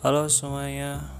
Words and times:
Halo 0.00 0.32
semuanya. 0.32 1.12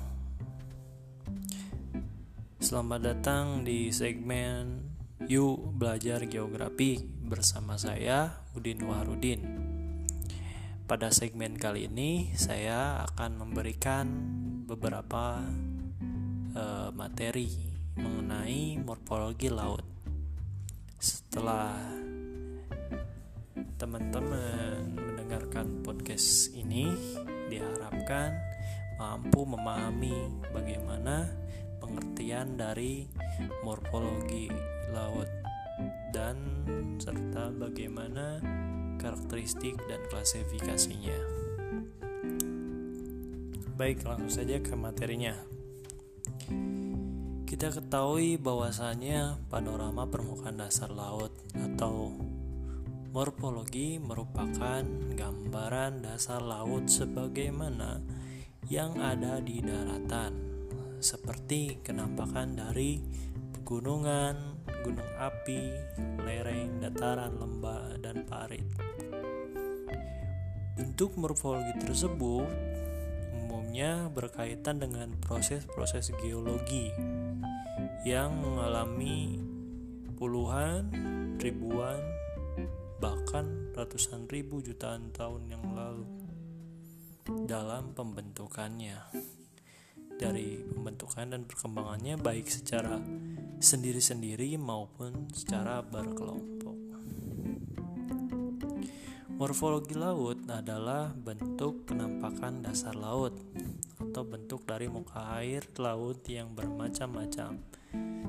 Selamat 2.64 3.12
datang 3.12 3.60
di 3.60 3.92
segmen 3.92 4.88
Yuk 5.28 5.76
Belajar 5.76 6.24
Geografi 6.24 6.96
bersama 7.04 7.76
saya 7.76 8.40
Udin 8.56 8.80
Wahrudin. 8.88 9.44
Pada 10.88 11.12
segmen 11.12 11.60
kali 11.60 11.92
ini 11.92 12.32
saya 12.40 13.04
akan 13.04 13.44
memberikan 13.44 14.08
beberapa 14.64 15.44
uh, 16.56 16.88
materi 16.96 17.52
mengenai 18.00 18.80
morfologi 18.80 19.52
laut. 19.52 19.84
Setelah 20.96 21.84
teman-teman 23.76 24.96
mendengarkan 24.96 25.84
podcast 25.84 26.56
ini 26.56 26.88
diharapkan 27.52 28.49
mampu 29.00 29.48
memahami 29.48 30.28
bagaimana 30.52 31.32
pengertian 31.80 32.60
dari 32.60 33.08
morfologi 33.64 34.52
laut 34.92 35.24
dan 36.12 36.36
serta 37.00 37.48
bagaimana 37.56 38.44
karakteristik 39.00 39.80
dan 39.88 40.04
klasifikasinya. 40.12 41.16
Baik, 43.80 44.04
langsung 44.04 44.28
saja 44.28 44.60
ke 44.60 44.76
materinya. 44.76 45.32
Kita 47.48 47.72
ketahui 47.72 48.36
bahwasanya 48.36 49.40
panorama 49.48 50.04
permukaan 50.04 50.60
dasar 50.60 50.92
laut 50.92 51.32
atau 51.56 52.12
Morfologi 53.10 53.98
merupakan 53.98 54.86
gambaran 55.18 55.98
dasar 55.98 56.38
laut 56.46 56.86
sebagaimana 56.86 57.98
yang 58.70 58.94
ada 59.02 59.42
di 59.42 59.58
daratan, 59.58 60.30
seperti 61.02 61.82
kenampakan 61.82 62.54
dari 62.54 63.02
pegunungan, 63.50 64.62
gunung 64.86 65.10
api, 65.18 65.74
lereng, 66.22 66.78
dataran, 66.78 67.34
lembah, 67.34 67.98
dan 67.98 68.22
parit. 68.30 68.62
Bentuk 70.78 71.18
morfologi 71.18 71.82
tersebut 71.82 72.46
umumnya 73.42 74.06
berkaitan 74.06 74.78
dengan 74.78 75.18
proses-proses 75.18 76.14
geologi 76.22 76.94
yang 78.06 78.38
mengalami 78.38 79.42
puluhan, 80.14 80.86
ribuan, 81.42 81.98
bahkan 83.02 83.74
ratusan 83.74 84.30
ribu 84.30 84.62
jutaan 84.62 85.10
tahun 85.10 85.58
yang 85.58 85.66
lalu 85.74 86.19
dalam 87.46 87.94
pembentukannya 87.94 88.98
dari 90.20 90.60
pembentukan 90.60 91.32
dan 91.32 91.48
perkembangannya 91.48 92.20
baik 92.20 92.44
secara 92.44 93.00
sendiri-sendiri 93.56 94.60
maupun 94.60 95.32
secara 95.32 95.80
berkelompok. 95.80 96.76
Morfologi 99.40 99.96
laut 99.96 100.44
adalah 100.52 101.16
bentuk 101.16 101.88
penampakan 101.88 102.60
dasar 102.60 102.92
laut 102.92 103.32
atau 103.96 104.20
bentuk 104.20 104.68
dari 104.68 104.84
muka 104.84 105.32
air 105.40 105.64
laut 105.80 106.20
yang 106.28 106.52
bermacam-macam, 106.52 107.56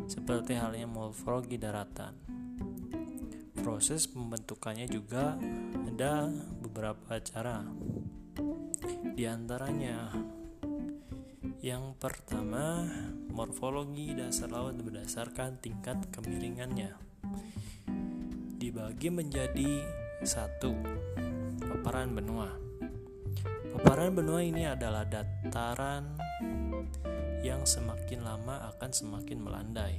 seperti 0.08 0.56
halnya 0.56 0.88
morfologi 0.88 1.60
daratan. 1.60 2.16
Proses 3.60 4.08
pembentukannya 4.08 4.88
juga 4.88 5.36
ada 5.84 6.32
beberapa 6.64 7.20
cara. 7.20 7.68
Di 9.02 9.26
antaranya, 9.26 10.14
yang 11.66 11.98
pertama, 11.98 12.86
morfologi 13.34 14.14
dasar 14.14 14.54
laut 14.54 14.78
berdasarkan 14.78 15.58
tingkat 15.58 15.98
kemiringannya. 16.14 16.94
Dibagi 18.62 19.10
menjadi 19.10 19.82
satu, 20.22 20.78
paparan 21.66 22.14
benua. 22.14 22.54
Paparan 23.74 24.14
benua 24.14 24.46
ini 24.46 24.70
adalah 24.70 25.02
dataran 25.02 26.14
yang 27.42 27.66
semakin 27.66 28.22
lama 28.22 28.70
akan 28.70 28.92
semakin 28.94 29.38
melandai. 29.42 29.98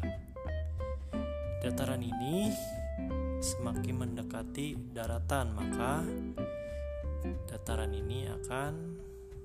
Dataran 1.59 2.07
ini 2.07 2.55
semakin 3.43 3.95
mendekati 3.99 4.95
daratan, 4.95 5.51
maka 5.59 6.07
dataran 7.47 7.95
ini 7.95 8.29
akan 8.29 8.99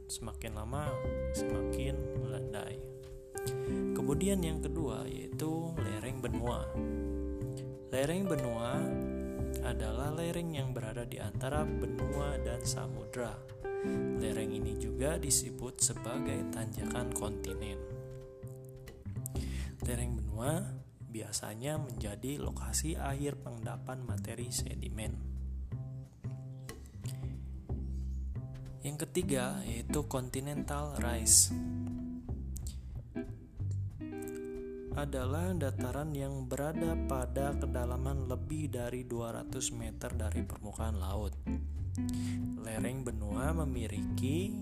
semakin 0.08 0.56
lama 0.56 0.88
semakin 1.36 1.96
melandai. 2.24 2.80
Kemudian 3.94 4.40
yang 4.44 4.64
kedua 4.64 5.04
yaitu 5.08 5.76
lereng 5.80 6.24
benua. 6.24 6.68
Lereng 7.92 8.24
benua 8.28 8.84
adalah 9.64 10.16
lereng 10.16 10.56
yang 10.56 10.72
berada 10.72 11.04
di 11.04 11.20
antara 11.20 11.64
benua 11.68 12.40
dan 12.40 12.64
samudra. 12.64 13.36
Lereng 14.20 14.52
ini 14.52 14.80
juga 14.80 15.20
disebut 15.20 15.80
sebagai 15.80 16.48
tanjakan 16.52 17.12
kontinen. 17.12 17.80
Lereng 19.84 20.20
benua 20.20 20.64
biasanya 21.08 21.80
menjadi 21.80 22.40
lokasi 22.40 23.00
akhir 23.00 23.40
pengendapan 23.40 24.04
materi 24.04 24.52
sedimen. 24.52 25.27
Yang 28.88 29.03
ketiga 29.03 29.59
yaitu 29.68 30.08
continental 30.08 30.96
rise. 31.03 31.52
Adalah 34.96 35.52
dataran 35.59 36.16
yang 36.16 36.48
berada 36.48 36.96
pada 36.96 37.52
kedalaman 37.52 38.31
lebih 38.31 38.72
dari 38.72 39.03
200 39.03 39.52
meter 39.75 40.16
dari 40.16 40.40
permukaan 40.48 41.03
laut. 41.03 41.36
Lereng 42.64 43.03
benua 43.03 43.52
memiliki 43.59 44.56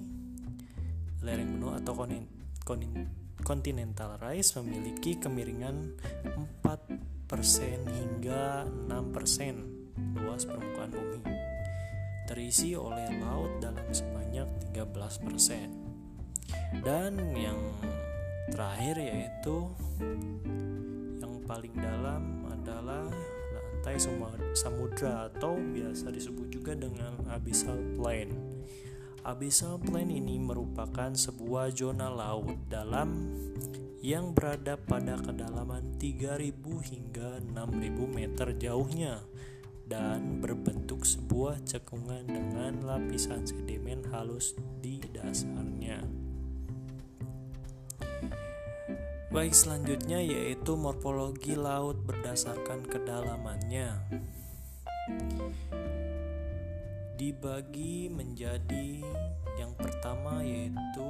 lereng 1.21 1.61
benua 1.61 1.77
atau 1.77 1.93
Continental 3.45 4.17
Rise 4.17 4.57
memiliki 4.57 5.21
kemiringan 5.21 6.01
4% 6.65 6.89
hingga 7.93 8.65
6% 8.89 10.17
luas 10.17 10.49
permukaan 10.49 10.89
bumi 10.89 11.21
terisi 12.25 12.73
oleh 12.73 13.05
laut 13.21 13.61
dalam 13.61 13.85
sebanyak 13.89 14.73
13% 14.73 16.81
dan 16.81 17.13
yang 17.37 17.59
terakhir 18.51 18.99
yaitu 18.99 19.69
yang 21.21 21.33
paling 21.45 21.73
dalam 21.77 22.45
adalah 22.51 23.07
lantai 23.53 23.95
samudra 24.57 25.29
atau 25.29 25.57
biasa 25.57 26.09
disebut 26.09 26.47
juga 26.49 26.73
dengan 26.73 27.13
abyssal 27.29 27.77
plain. 27.97 28.33
Abyssal 29.25 29.81
Plain 29.81 30.13
ini 30.13 30.37
merupakan 30.37 31.09
sebuah 31.09 31.73
zona 31.73 32.13
laut 32.13 32.61
dalam 32.69 33.33
yang 33.97 34.37
berada 34.37 34.77
pada 34.77 35.17
kedalaman 35.17 35.97
3000 35.97 36.53
hingga 36.61 37.41
6000 37.41 38.05
meter 38.05 38.53
jauhnya 38.53 39.25
dan 39.85 40.41
berbentuk 40.41 41.05
sebuah 41.05 41.61
cekungan 41.61 42.25
dengan 42.25 42.81
lapisan 42.81 43.45
sedimen 43.45 44.01
halus 44.09 44.57
di 44.81 44.97
dasarnya. 45.13 46.01
Baik 49.29 49.51
selanjutnya 49.51 50.23
yaitu 50.23 50.79
morfologi 50.79 51.59
laut 51.59 51.99
berdasarkan 52.07 52.87
kedalamannya 52.87 53.99
dibagi 57.15 58.07
menjadi 58.11 59.03
yang 59.55 59.71
pertama 59.75 60.39
yaitu 60.39 61.07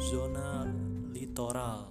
zona 0.00 0.66
litoral. 1.10 1.90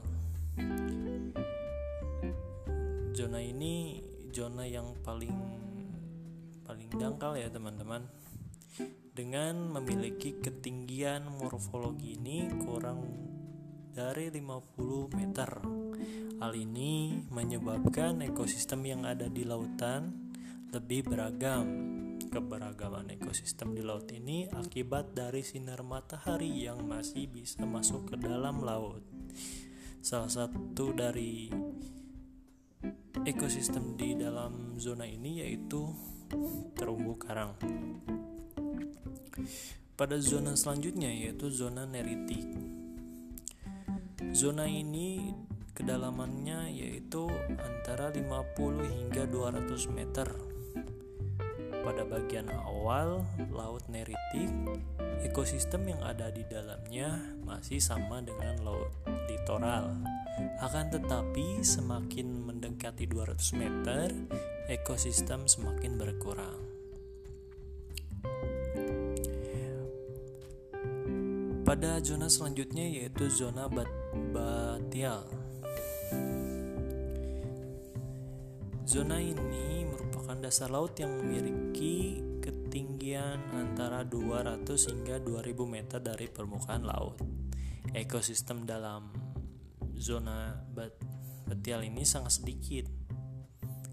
Zona 3.12 3.40
ini 3.44 4.04
zona 4.32 4.64
yang 4.68 4.96
paling 5.04 5.34
paling 6.68 6.92
dangkal 7.00 7.40
ya 7.40 7.48
teman-teman. 7.48 8.04
Dengan 9.16 9.74
memiliki 9.74 10.38
ketinggian 10.38 11.26
morfologi 11.26 12.20
ini 12.20 12.46
kurang 12.62 13.02
dari 13.96 14.30
50 14.30 15.18
meter. 15.18 15.50
Hal 16.38 16.54
ini 16.54 17.26
menyebabkan 17.34 18.22
ekosistem 18.22 18.86
yang 18.86 19.10
ada 19.10 19.26
di 19.26 19.42
lautan 19.42 20.30
lebih 20.70 21.10
beragam 21.10 21.66
keberagaman 22.30 23.10
ekosistem 23.18 23.74
di 23.74 23.82
laut 23.82 24.06
ini 24.14 24.46
akibat 24.52 25.18
dari 25.18 25.42
sinar 25.42 25.82
matahari 25.82 26.68
yang 26.68 26.86
masih 26.86 27.26
bisa 27.26 27.66
masuk 27.66 28.14
ke 28.14 28.16
dalam 28.22 28.62
laut. 28.62 29.02
Salah 30.04 30.30
satu 30.30 30.94
dari 30.94 31.50
ekosistem 33.26 33.98
di 33.98 34.14
dalam 34.14 34.78
zona 34.78 35.10
ini 35.10 35.42
yaitu 35.42 35.90
terumbu 36.76 37.16
karang. 37.20 37.56
pada 39.98 40.22
zona 40.22 40.54
selanjutnya 40.54 41.10
yaitu 41.10 41.50
zona 41.50 41.90
neritik. 41.90 42.46
Zona 44.30 44.70
ini 44.70 45.34
kedalamannya 45.74 46.70
yaitu 46.70 47.26
antara 47.58 48.14
50 48.14 48.86
hingga 48.86 49.26
200 49.26 49.90
meter. 49.90 50.30
Pada 51.82 52.04
bagian 52.06 52.46
awal 52.54 53.26
laut 53.50 53.82
neritik, 53.90 54.54
ekosistem 55.26 55.90
yang 55.90 56.02
ada 56.06 56.30
di 56.30 56.46
dalamnya 56.46 57.18
masih 57.42 57.82
sama 57.82 58.22
dengan 58.22 58.62
laut 58.62 58.94
litoral. 59.26 59.98
Akan 60.62 60.94
tetapi 60.94 61.66
semakin 61.66 62.46
mendekati 62.46 63.10
200 63.10 63.58
meter, 63.58 64.14
ekosistem 64.68 65.48
semakin 65.48 65.96
berkurang. 65.96 66.60
Pada 71.64 72.00
zona 72.04 72.28
selanjutnya 72.28 72.84
yaitu 72.84 73.32
zona 73.32 73.72
bat 73.72 73.88
batial. 74.36 75.24
Zona 78.88 79.20
ini 79.20 79.84
merupakan 79.84 80.36
dasar 80.40 80.72
laut 80.72 80.96
yang 80.96 81.12
memiliki 81.16 82.24
ketinggian 82.40 83.40
antara 83.52 84.08
200 84.08 84.64
hingga 84.68 85.20
2000 85.20 85.64
meter 85.68 86.00
dari 86.00 86.28
permukaan 86.32 86.88
laut. 86.88 87.20
Ekosistem 87.92 88.64
dalam 88.64 89.12
zona 89.96 90.56
bat 90.72 90.96
batial 91.48 91.84
ini 91.84 92.08
sangat 92.08 92.44
sedikit 92.44 92.97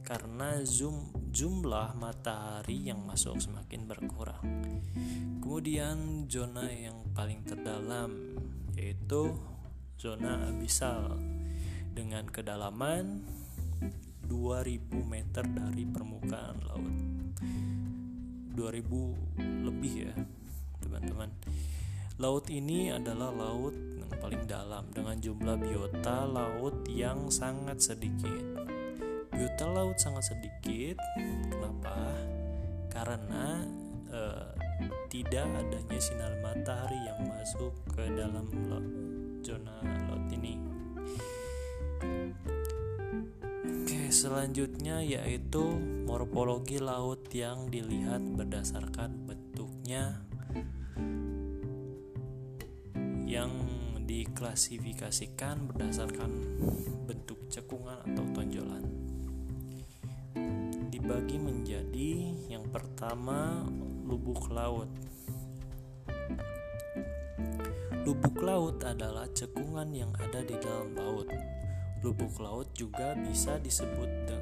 karena 0.04 0.60
zoom 0.68 1.08
jumlah 1.32 1.96
matahari 1.96 2.92
yang 2.92 3.00
masuk 3.08 3.40
semakin 3.40 3.88
berkurang. 3.88 4.44
Kemudian 5.40 6.28
zona 6.28 6.68
yang 6.68 7.08
paling 7.16 7.40
terdalam 7.48 8.36
yaitu 8.76 9.32
zona 9.96 10.44
abisal 10.52 11.16
dengan 11.96 12.28
kedalaman 12.28 13.24
2000 14.28 14.92
meter 15.08 15.44
dari 15.48 15.88
permukaan 15.88 16.60
laut. 16.68 16.94
2000 18.52 19.64
lebih 19.64 19.94
ya, 20.04 20.14
teman-teman. 20.84 21.32
Laut 22.20 22.46
ini 22.52 22.92
adalah 22.92 23.32
laut 23.32 23.74
yang 23.74 24.12
paling 24.20 24.44
dalam 24.44 24.84
dengan 24.92 25.16
jumlah 25.18 25.56
biota 25.58 26.28
laut 26.28 26.86
yang 26.86 27.26
sangat 27.32 27.82
sedikit 27.82 28.83
biota 29.34 29.66
laut 29.66 29.98
sangat 29.98 30.30
sedikit. 30.30 30.96
Kenapa? 31.50 32.14
Karena 32.86 33.66
e, 34.06 34.20
tidak 35.10 35.50
adanya 35.50 35.98
sinar 35.98 36.32
matahari 36.38 36.98
yang 37.02 37.26
masuk 37.26 37.74
ke 37.90 38.06
dalam 38.14 38.46
laut, 38.70 38.86
zona 39.42 39.82
laut 40.06 40.26
ini. 40.30 40.54
Oke, 43.84 44.02
selanjutnya 44.14 45.02
yaitu 45.02 45.62
morfologi 46.06 46.78
laut 46.78 47.26
yang 47.34 47.66
dilihat 47.68 48.22
berdasarkan 48.22 49.26
bentuknya 49.26 50.22
yang 53.26 53.50
diklasifikasikan 54.04 55.66
berdasarkan 55.66 56.30
bentuk 57.08 57.48
cekungan 57.48 57.98
atau 58.04 58.24
tonjolan 58.36 59.03
dibagi 61.04 61.36
menjadi 61.36 62.32
yang 62.48 62.64
pertama 62.72 63.60
lubuk 64.08 64.48
laut. 64.48 64.88
Lubuk 68.08 68.40
laut 68.40 68.80
adalah 68.80 69.28
cekungan 69.36 69.92
yang 69.92 70.08
ada 70.16 70.40
di 70.40 70.56
dalam 70.56 70.96
laut. 70.96 71.28
Lubuk 72.00 72.40
laut 72.40 72.72
juga 72.72 73.12
bisa 73.20 73.60
disebut 73.60 74.32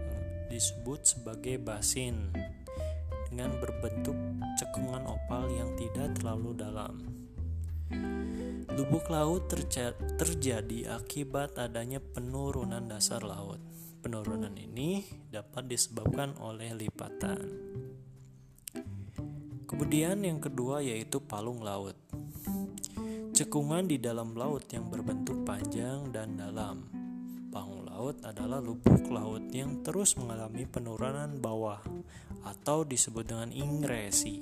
disebut 0.55 1.03
sebagai 1.03 1.59
basin 1.59 2.31
dengan 3.27 3.59
berbentuk 3.59 4.15
cekungan 4.55 5.03
opal 5.03 5.51
yang 5.51 5.75
tidak 5.75 6.15
terlalu 6.15 6.55
dalam. 6.55 6.95
Lubuk 8.71 9.11
laut 9.11 9.51
terjadi 10.15 10.95
akibat 10.95 11.59
adanya 11.59 11.99
penurunan 11.99 12.87
dasar 12.87 13.27
laut. 13.27 13.59
Penurunan 14.03 14.53
ini 14.59 15.07
dapat 15.31 15.71
disebabkan 15.71 16.37
oleh 16.43 16.75
lipatan. 16.77 17.39
Kemudian 19.65 20.21
yang 20.27 20.43
kedua 20.43 20.85
yaitu 20.85 21.23
palung 21.23 21.65
laut. 21.65 21.97
Cekungan 23.33 23.89
di 23.89 23.97
dalam 23.97 24.37
laut 24.37 24.69
yang 24.69 24.91
berbentuk 24.93 25.47
panjang 25.49 26.11
dan 26.13 26.37
dalam. 26.37 26.92
Palung 27.53 27.85
laut 27.85 28.17
adalah 28.25 28.65
lubuk 28.65 29.13
laut 29.13 29.45
yang 29.53 29.85
terus 29.85 30.17
mengalami 30.17 30.65
penurunan 30.65 31.37
bawah 31.37 31.85
atau 32.49 32.81
disebut 32.81 33.29
dengan 33.29 33.53
ingresi. 33.53 34.41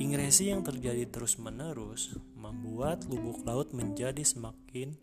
Ingresi 0.00 0.48
yang 0.48 0.64
terjadi 0.64 1.04
terus-menerus 1.12 2.16
membuat 2.32 3.04
lubuk 3.04 3.44
laut 3.44 3.76
menjadi 3.76 4.24
semakin 4.24 4.96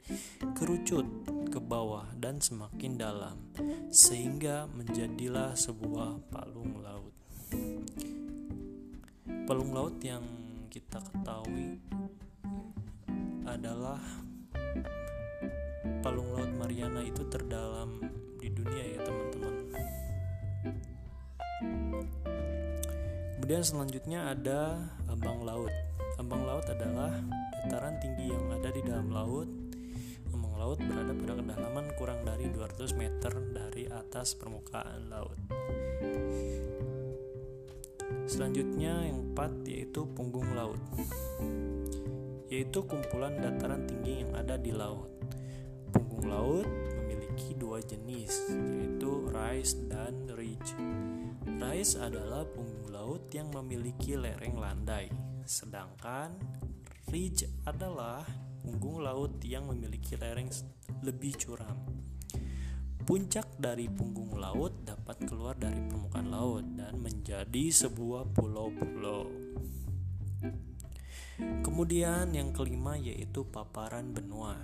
kerucut 0.57 1.05
ke 1.53 1.61
bawah 1.61 2.09
dan 2.17 2.41
semakin 2.41 2.97
dalam, 2.97 3.37
sehingga 3.93 4.65
menjadilah 4.73 5.53
sebuah 5.53 6.25
palung 6.33 6.81
laut. 6.81 7.13
Palung 9.45 9.69
laut 9.69 10.01
yang 10.01 10.25
kita 10.73 10.97
ketahui 10.97 11.77
adalah 13.45 14.01
palung 16.05 16.29
laut 16.33 16.51
Mariana 16.57 17.01
itu 17.05 17.25
terdalam 17.29 18.01
di 18.41 18.49
dunia 18.51 18.83
ya 18.95 18.99
teman-teman. 19.05 19.55
Kemudian 23.35 23.63
selanjutnya 23.63 24.33
ada 24.33 24.89
ambang 25.09 25.45
laut. 25.45 25.73
Ambang 26.17 26.45
laut 26.45 26.65
adalah 26.65 27.13
dataran 27.65 27.97
tinggi 28.01 28.33
yang 28.33 28.45
ada 28.53 28.69
di 28.73 28.81
dalam 28.81 29.13
laut 29.13 29.49
laut 30.65 30.81
berada 30.81 31.13
pada 31.13 31.33
kedalaman 31.37 31.85
kurang 31.93 32.25
dari 32.25 32.49
200 32.49 32.97
meter 32.97 33.33
dari 33.53 33.85
atas 33.85 34.33
permukaan 34.33 35.13
laut. 35.13 35.37
Selanjutnya 38.25 39.05
yang 39.05 39.29
keempat 39.29 39.61
yaitu 39.69 40.09
punggung 40.17 40.57
laut. 40.57 40.81
Yaitu 42.49 42.81
kumpulan 42.81 43.37
dataran 43.37 43.85
tinggi 43.85 44.25
yang 44.25 44.33
ada 44.33 44.57
di 44.57 44.73
laut. 44.73 45.11
Punggung 45.95 46.27
laut 46.27 46.67
memiliki 46.99 47.55
dua 47.55 47.79
jenis 47.79 48.51
yaitu 48.51 49.31
rise 49.31 49.79
dan 49.87 50.27
ridge. 50.35 50.75
Rise 51.47 51.95
adalah 51.95 52.43
punggung 52.51 52.91
laut 52.91 53.31
yang 53.31 53.47
memiliki 53.55 54.19
lereng 54.19 54.59
landai, 54.59 55.07
sedangkan 55.47 56.35
ridge 57.07 57.47
adalah 57.63 58.27
punggung 58.59 58.99
laut 59.07 59.39
yang 59.47 59.71
memiliki 59.71 60.19
lereng 60.19 60.51
lebih 60.99 61.39
curam. 61.39 61.79
Puncak 63.07 63.55
dari 63.55 63.87
punggung 63.87 64.35
laut 64.35 64.83
dapat 64.83 65.23
keluar 65.23 65.55
dari 65.55 65.79
permukaan 65.79 66.27
laut 66.27 66.65
dan 66.75 66.99
menjadi 66.99 67.71
sebuah 67.71 68.35
pulau-pulau. 68.35 69.31
Kemudian 71.63 72.35
yang 72.35 72.51
kelima 72.51 72.99
yaitu 72.99 73.47
paparan 73.47 74.11
benua. 74.11 74.59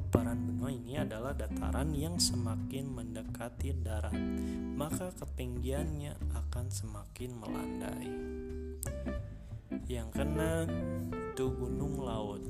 Paparan 0.00 0.48
benua 0.48 0.72
ini 0.72 0.96
adalah 0.96 1.36
dataran 1.36 1.92
yang 1.92 2.16
semakin 2.16 2.88
mendekati 2.88 3.84
darat, 3.84 4.16
maka 4.72 5.12
ketinggiannya 5.12 6.16
akan 6.40 6.72
semakin 6.72 7.36
melandai. 7.36 8.08
Yang 9.84 10.08
keenam 10.16 10.72
itu 11.12 11.52
gunung 11.52 12.00
laut. 12.00 12.40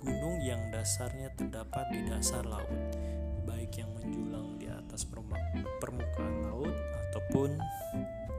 Gunung 0.00 0.40
yang 0.40 0.72
dasarnya 0.72 1.36
terdapat 1.36 1.92
di 1.92 2.00
dasar 2.08 2.48
laut, 2.48 2.96
baik 3.44 3.76
yang 3.76 3.92
menjulang 3.92 4.56
di 4.56 4.72
atas 4.72 5.04
permukaan 5.04 6.48
laut 6.48 6.72
ataupun 7.12 7.60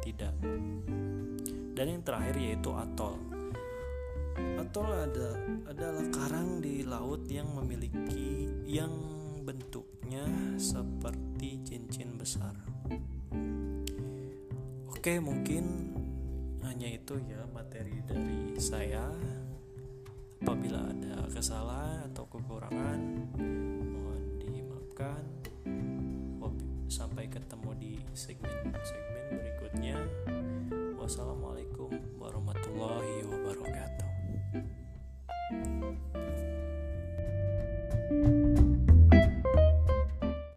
tidak. 0.02 0.34
Dan 1.78 1.86
yang 1.94 2.02
terakhir 2.02 2.42
yaitu 2.42 2.74
atol. 2.74 3.31
Atol 4.38 4.88
ada 4.88 5.30
adalah 5.68 6.06
karang 6.14 6.64
di 6.64 6.86
laut 6.88 7.28
yang 7.28 7.50
memiliki 7.56 8.48
yang 8.68 8.92
bentuknya 9.44 10.24
seperti 10.56 11.60
cincin 11.66 12.16
besar. 12.16 12.54
Oke, 14.92 15.18
mungkin 15.18 15.96
hanya 16.62 16.88
itu 16.88 17.18
ya 17.26 17.42
materi 17.50 18.00
dari 18.06 18.56
saya. 18.62 19.10
Apabila 20.42 20.90
ada 20.90 21.26
kesalahan 21.30 22.10
atau 22.14 22.26
kekurangan 22.30 23.00
mohon 23.92 24.22
dimaafkan. 24.42 25.24
Sampai 26.92 27.24
ketemu 27.32 27.72
di 27.80 27.94
segmen-segmen 28.12 29.24
berikutnya. 29.32 29.96
Wassalamualaikum 31.00 31.96
warahmatullahi 32.20 33.24